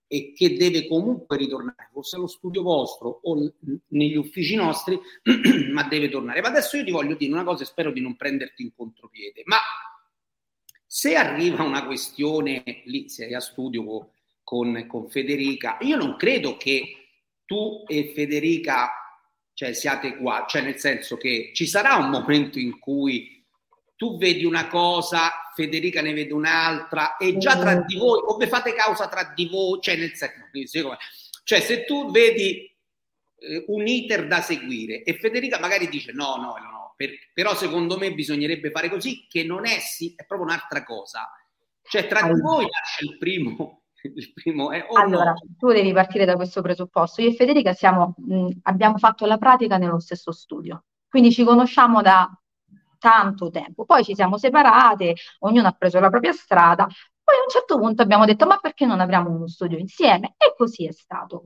[0.07, 3.53] e che deve comunque ritornare, forse allo studio vostro o
[3.89, 4.99] negli uffici nostri,
[5.73, 6.41] ma deve tornare.
[6.41, 9.43] Ma adesso io ti voglio dire una cosa e spero di non prenderti in contropiede,
[9.45, 9.59] ma
[10.87, 17.09] se arriva una questione, lì sei a studio con, con Federica, io non credo che
[17.45, 18.91] tu e Federica
[19.53, 23.38] cioè, siate qua, cioè nel senso che ci sarà un momento in cui
[23.99, 28.73] tu vedi una cosa, Federica ne vede un'altra e già tra di voi, come fate
[28.73, 30.97] causa tra di voi, cioè nel senso,
[31.43, 32.73] cioè se tu vedi
[33.41, 37.57] eh, un iter da seguire e Federica magari dice no, no, no, no per, però
[37.57, 41.29] secondo me bisognerebbe fare così, che non è sì, è proprio un'altra cosa.
[41.83, 42.35] Cioè tra allora.
[42.35, 43.83] di voi nasce il primo,
[44.15, 45.41] il primo è, oh allora, no.
[45.59, 47.21] tu devi partire da questo presupposto.
[47.21, 52.01] Io e Federica siamo, mh, abbiamo fatto la pratica nello stesso studio, quindi ci conosciamo
[52.01, 52.31] da
[52.99, 53.85] tanto tempo.
[53.85, 58.03] Poi ci siamo separate, ognuno ha preso la propria strada, poi a un certo punto
[58.03, 60.35] abbiamo detto ma perché non apriamo uno studio insieme?
[60.39, 61.45] E così è stato.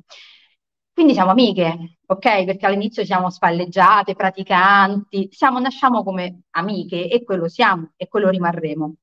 [0.94, 2.44] Quindi siamo amiche, ok?
[2.44, 8.96] Perché all'inizio siamo spalleggiate, praticanti, siamo, nasciamo come amiche e quello siamo e quello rimarremo.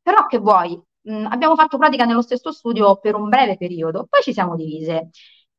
[0.00, 0.80] Però che vuoi?
[1.02, 5.10] Mh, abbiamo fatto pratica nello stesso studio per un breve periodo, poi ci siamo divise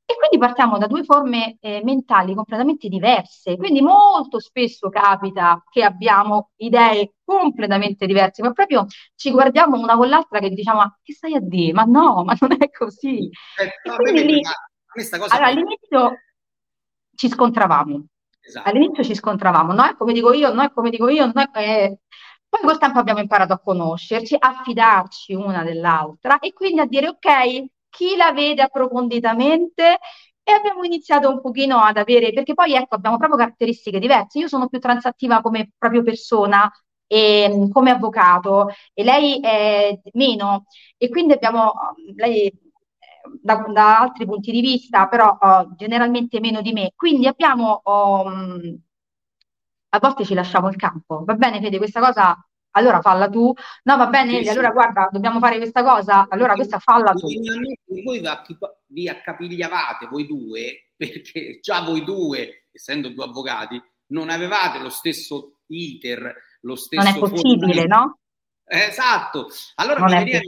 [0.08, 5.84] e quindi partiamo da due forme eh, mentali completamente diverse, quindi molto spesso capita che
[5.84, 11.14] abbiamo idee completamente diverse, ma proprio ci guardiamo una con l'altra che diciamo ma che
[11.14, 11.74] stai a dire?
[11.74, 13.30] Ma no, ma non è così.
[13.58, 14.42] Eh, lì,
[15.12, 16.12] allora, all'inizio
[17.16, 18.06] ci scontravamo,
[18.42, 18.70] esatto.
[18.70, 21.98] all'inizio ci scontravamo, no è come dico io, no è come dico io, no è...
[22.48, 27.10] Poi col tempo abbiamo imparato a conoscerci, a fidarci una dell'altra e quindi a dire
[27.10, 27.66] ok,
[27.96, 30.00] chi la vede approfonditamente
[30.44, 34.40] e abbiamo iniziato un pochino ad avere, perché poi ecco, abbiamo proprio caratteristiche diverse.
[34.40, 36.70] Io sono più transattiva come proprio persona
[37.08, 40.66] e mm, come avvocato e lei è meno
[40.98, 41.74] e quindi abbiamo
[42.16, 42.52] lei
[43.42, 46.92] da, da altri punti di vista, però oh, generalmente meno di me.
[46.96, 48.26] Quindi abbiamo oh,
[49.90, 51.24] a volte ci lasciamo il campo.
[51.26, 52.38] Va bene, Fede, questa cosa
[52.76, 56.80] allora falla tu, no va bene, sì, allora guarda, dobbiamo fare questa cosa, allora questa
[56.80, 57.28] falla tu.
[58.04, 58.22] Voi
[58.88, 65.60] vi accapigliavate voi due, perché già voi due, essendo due avvocati, non avevate lo stesso
[65.68, 67.04] iter, lo stesso...
[67.04, 68.20] Non è possibile, no?
[68.68, 70.40] esatto, allora non mi veniva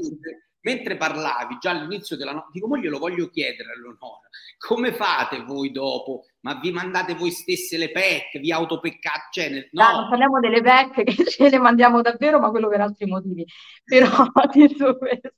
[0.67, 4.27] mentre parlavi già all'inizio della notte, dico, mo glielo voglio chiedere a Leonora,
[4.58, 6.25] come fate voi dopo?
[6.41, 9.27] Ma vi mandate voi stesse le PEC, vi autopeccate?
[9.32, 9.69] Cioè, nel...
[9.71, 9.84] no.
[9.84, 13.45] no, non parliamo delle PEC che ce le mandiamo davvero, ma quello per altri motivi.
[13.86, 14.10] Però
[14.51, 15.32] detto questo,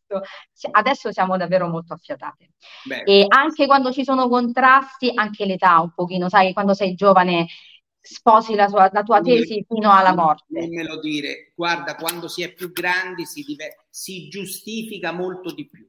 [0.72, 2.54] adesso siamo davvero molto affiatate.
[2.86, 3.04] Beh.
[3.04, 7.46] E anche quando ci sono contrasti, anche l'età un pochino, sai, quando sei giovane
[8.02, 10.60] sposi la, sua, la tua tesi fino alla morte.
[10.60, 15.54] Non me lo dire, guarda, quando si è più grandi si, dive- si giustifica molto
[15.54, 15.88] di più.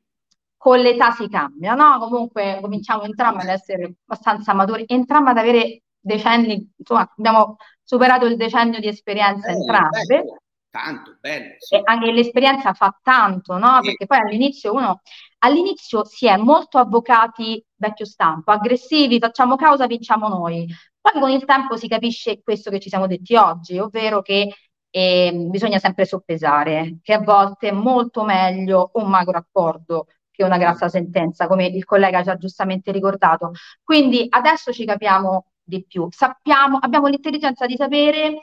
[0.57, 1.99] Con l'età si cambia, no?
[1.99, 8.37] Comunque cominciamo entrambi ad essere abbastanza maturi, entrambi ad avere decenni, insomma, abbiamo superato il
[8.37, 10.05] decennio di esperienza eh, entrambe.
[10.07, 10.37] Bello,
[10.69, 11.55] tanto, bello.
[11.59, 11.77] Sì.
[11.77, 13.79] E anche l'esperienza fa tanto, no?
[13.81, 13.87] Sì.
[13.89, 15.01] Perché poi all'inizio uno,
[15.39, 20.67] all'inizio si è molto avvocati vecchio stampo, aggressivi, facciamo causa, vinciamo noi.
[21.01, 24.55] Poi con il tempo si capisce questo che ci siamo detti oggi, ovvero che
[24.91, 30.59] eh, bisogna sempre soppesare, che a volte è molto meglio un magro accordo che una
[30.59, 33.53] grassa sentenza, come il collega ci ha giustamente ricordato.
[33.83, 38.43] Quindi adesso ci capiamo di più, sappiamo, abbiamo l'intelligenza di sapere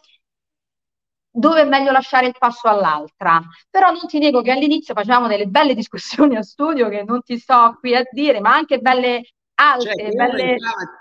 [1.30, 3.42] dove è meglio lasciare il passo all'altra.
[3.70, 7.38] Però non ti nego che all'inizio facevamo delle belle discussioni a studio che non ti
[7.38, 9.24] sto qui a dire, ma anche belle
[9.58, 10.56] alte, cioè, belle...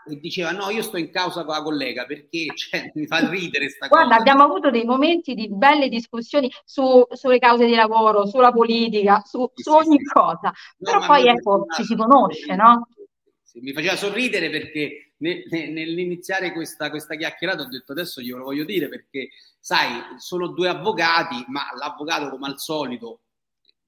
[0.08, 3.68] E diceva no, io sto in causa con la collega perché cioè, mi fa ridere
[3.68, 4.20] sta Guarda, cosa.
[4.20, 9.50] abbiamo avuto dei momenti di belle discussioni su, sulle cause di lavoro, sulla politica, su,
[9.54, 10.04] sì, su ogni sì.
[10.04, 12.88] cosa, no, però poi ecco, ci si conosce, no?
[13.58, 19.30] Mi faceva sorridere perché nell'iniziare questa, questa chiacchierata ho detto adesso glielo voglio dire perché
[19.58, 23.20] sai, sono due avvocati, ma l'avvocato come al solito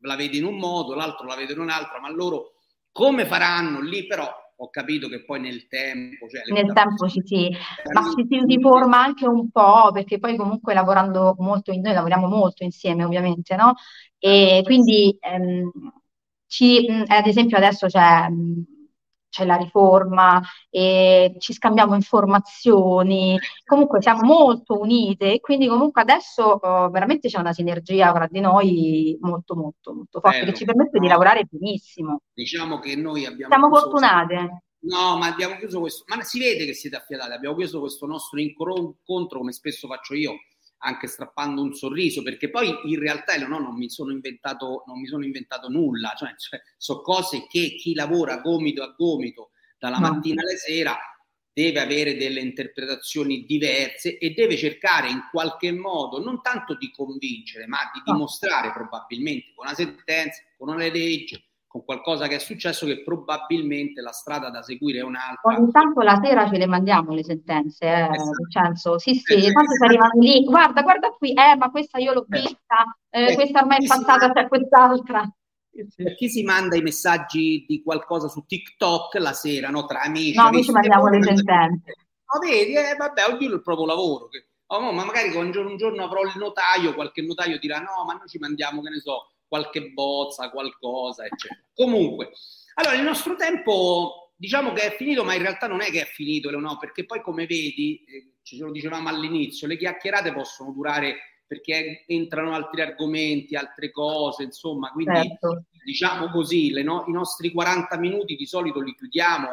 [0.02, 2.54] la vede in un modo, l'altro la vede in un altro, ma loro
[2.92, 6.28] come faranno lì però ho capito che poi nel tempo...
[6.28, 7.48] Cioè nel tempo ci si,
[7.92, 12.64] ma ci si riforma anche un po', perché poi comunque lavorando molto, noi lavoriamo molto
[12.64, 13.74] insieme ovviamente, no?
[14.18, 15.70] E quindi ehm,
[16.46, 18.26] ci, ad esempio adesso c'è
[19.28, 26.58] c'è la riforma, e ci scambiamo informazioni, comunque siamo molto unite e quindi comunque adesso
[26.60, 30.50] uh, veramente c'è una sinergia tra di noi molto molto molto forte Bello.
[30.50, 31.00] che ci permette no.
[31.00, 32.20] di lavorare benissimo.
[32.32, 33.52] Diciamo che noi abbiamo...
[33.52, 34.62] Siamo fortunate.
[34.80, 38.38] No, ma abbiamo chiuso questo, ma si vede che siete affiatati, abbiamo chiuso questo nostro
[38.38, 40.34] incontro come spesso faccio io
[40.78, 45.06] anche strappando un sorriso, perché poi in realtà no, non, mi sono inventato, non mi
[45.06, 50.42] sono inventato nulla, cioè, cioè sono cose che chi lavora gomito a gomito dalla mattina
[50.42, 50.96] alla sera
[51.52, 57.66] deve avere delle interpretazioni diverse e deve cercare in qualche modo non tanto di convincere,
[57.66, 62.86] ma di dimostrare probabilmente con una sentenza, con una legge, con qualcosa che è successo
[62.86, 65.54] che probabilmente la strada da seguire è un'altra.
[65.54, 68.98] Ogni tanto la sera ce le mandiamo le sentenze, eh, esatto.
[68.98, 72.26] sì, sì, eh, tanto si arrivano lì, guarda, guarda qui, eh, ma questa io l'ho
[72.30, 72.40] eh.
[72.40, 75.30] vista, eh, questa ormai è passata, c'è quest'altra.
[75.94, 80.36] Per chi si manda i messaggi di qualcosa su TikTok la sera, no, tra amici?
[80.36, 81.92] No, noi ci mandiamo le sentenze.
[82.24, 84.28] Ma vedi, eh, vabbè, ognuno il proprio lavoro.
[84.28, 88.04] Che, oh, ma magari un giorno, un giorno avrò il notaio, qualche notaio dirà no,
[88.06, 91.60] ma noi ci mandiamo, che ne so, qualche bozza, qualcosa, eccetera.
[91.74, 92.30] Comunque,
[92.74, 96.04] allora il nostro tempo diciamo che è finito, ma in realtà non è che è
[96.04, 101.16] finito, no, perché poi come vedi, eh, ci lo dicevamo all'inizio, le chiacchierate possono durare
[101.44, 105.64] perché entrano altri argomenti, altre cose, insomma, quindi certo.
[105.82, 109.48] diciamo così, no, i nostri 40 minuti di solito li chiudiamo,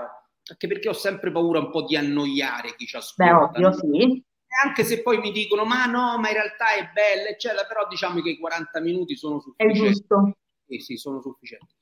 [0.48, 3.48] anche perché ho sempre paura un po' di annoiare chi ci ascolta.
[3.48, 4.24] Beh, ovvio, sì
[4.64, 8.22] anche se poi mi dicono ma no, ma in realtà è bella, eccetera, però diciamo
[8.22, 9.80] che i 40 minuti sono sufficienti.
[9.80, 10.38] È giusto.
[10.68, 11.74] Sì, sì, sono sufficienti.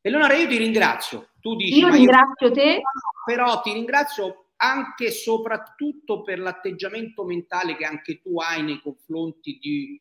[0.00, 1.30] Eleonora, io ti ringrazio.
[1.40, 2.52] Tu dici, io ringrazio io...
[2.52, 2.80] te.
[3.24, 9.58] però ti ringrazio anche e soprattutto per l'atteggiamento mentale che anche tu hai nei confronti
[9.60, 10.00] di,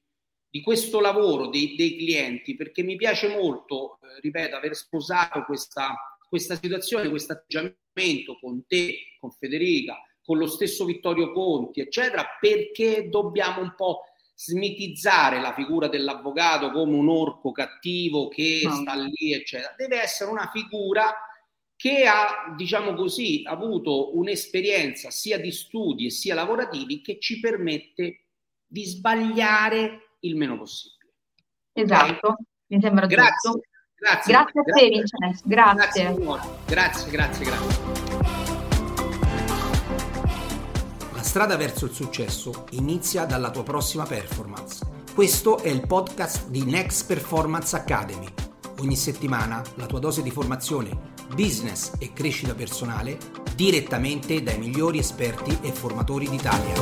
[0.50, 5.96] di questo lavoro dei, dei, clienti, perché mi piace molto, eh, ripeto, aver sposato questa,
[6.28, 13.10] questa situazione, questo atteggiamento con te, con Federica, con lo stesso Vittorio Conti, eccetera, perché
[13.10, 14.04] dobbiamo un po'
[14.36, 18.72] smitizzare la figura dell'avvocato come un orco cattivo che no.
[18.72, 19.74] sta lì, eccetera.
[19.78, 21.14] Deve essere una figura
[21.76, 28.26] che ha, diciamo così, avuto un'esperienza sia di studi sia lavorativi che ci permette
[28.68, 31.14] di sbagliare il meno possibile.
[31.74, 32.46] Esatto, okay?
[32.68, 33.68] mi sembra grazie, giusto.
[33.96, 36.14] Grazie, grazie a te Vincenzo, grazie.
[36.14, 37.46] Grazie, grazie, grazie.
[37.46, 37.91] grazie.
[41.32, 44.86] Strada verso il successo inizia dalla tua prossima performance.
[45.16, 48.28] Questo è il podcast di Next Performance Academy.
[48.80, 53.18] Ogni settimana la tua dose di formazione, business e crescita personale
[53.56, 56.74] direttamente dai migliori esperti e formatori d'Italia.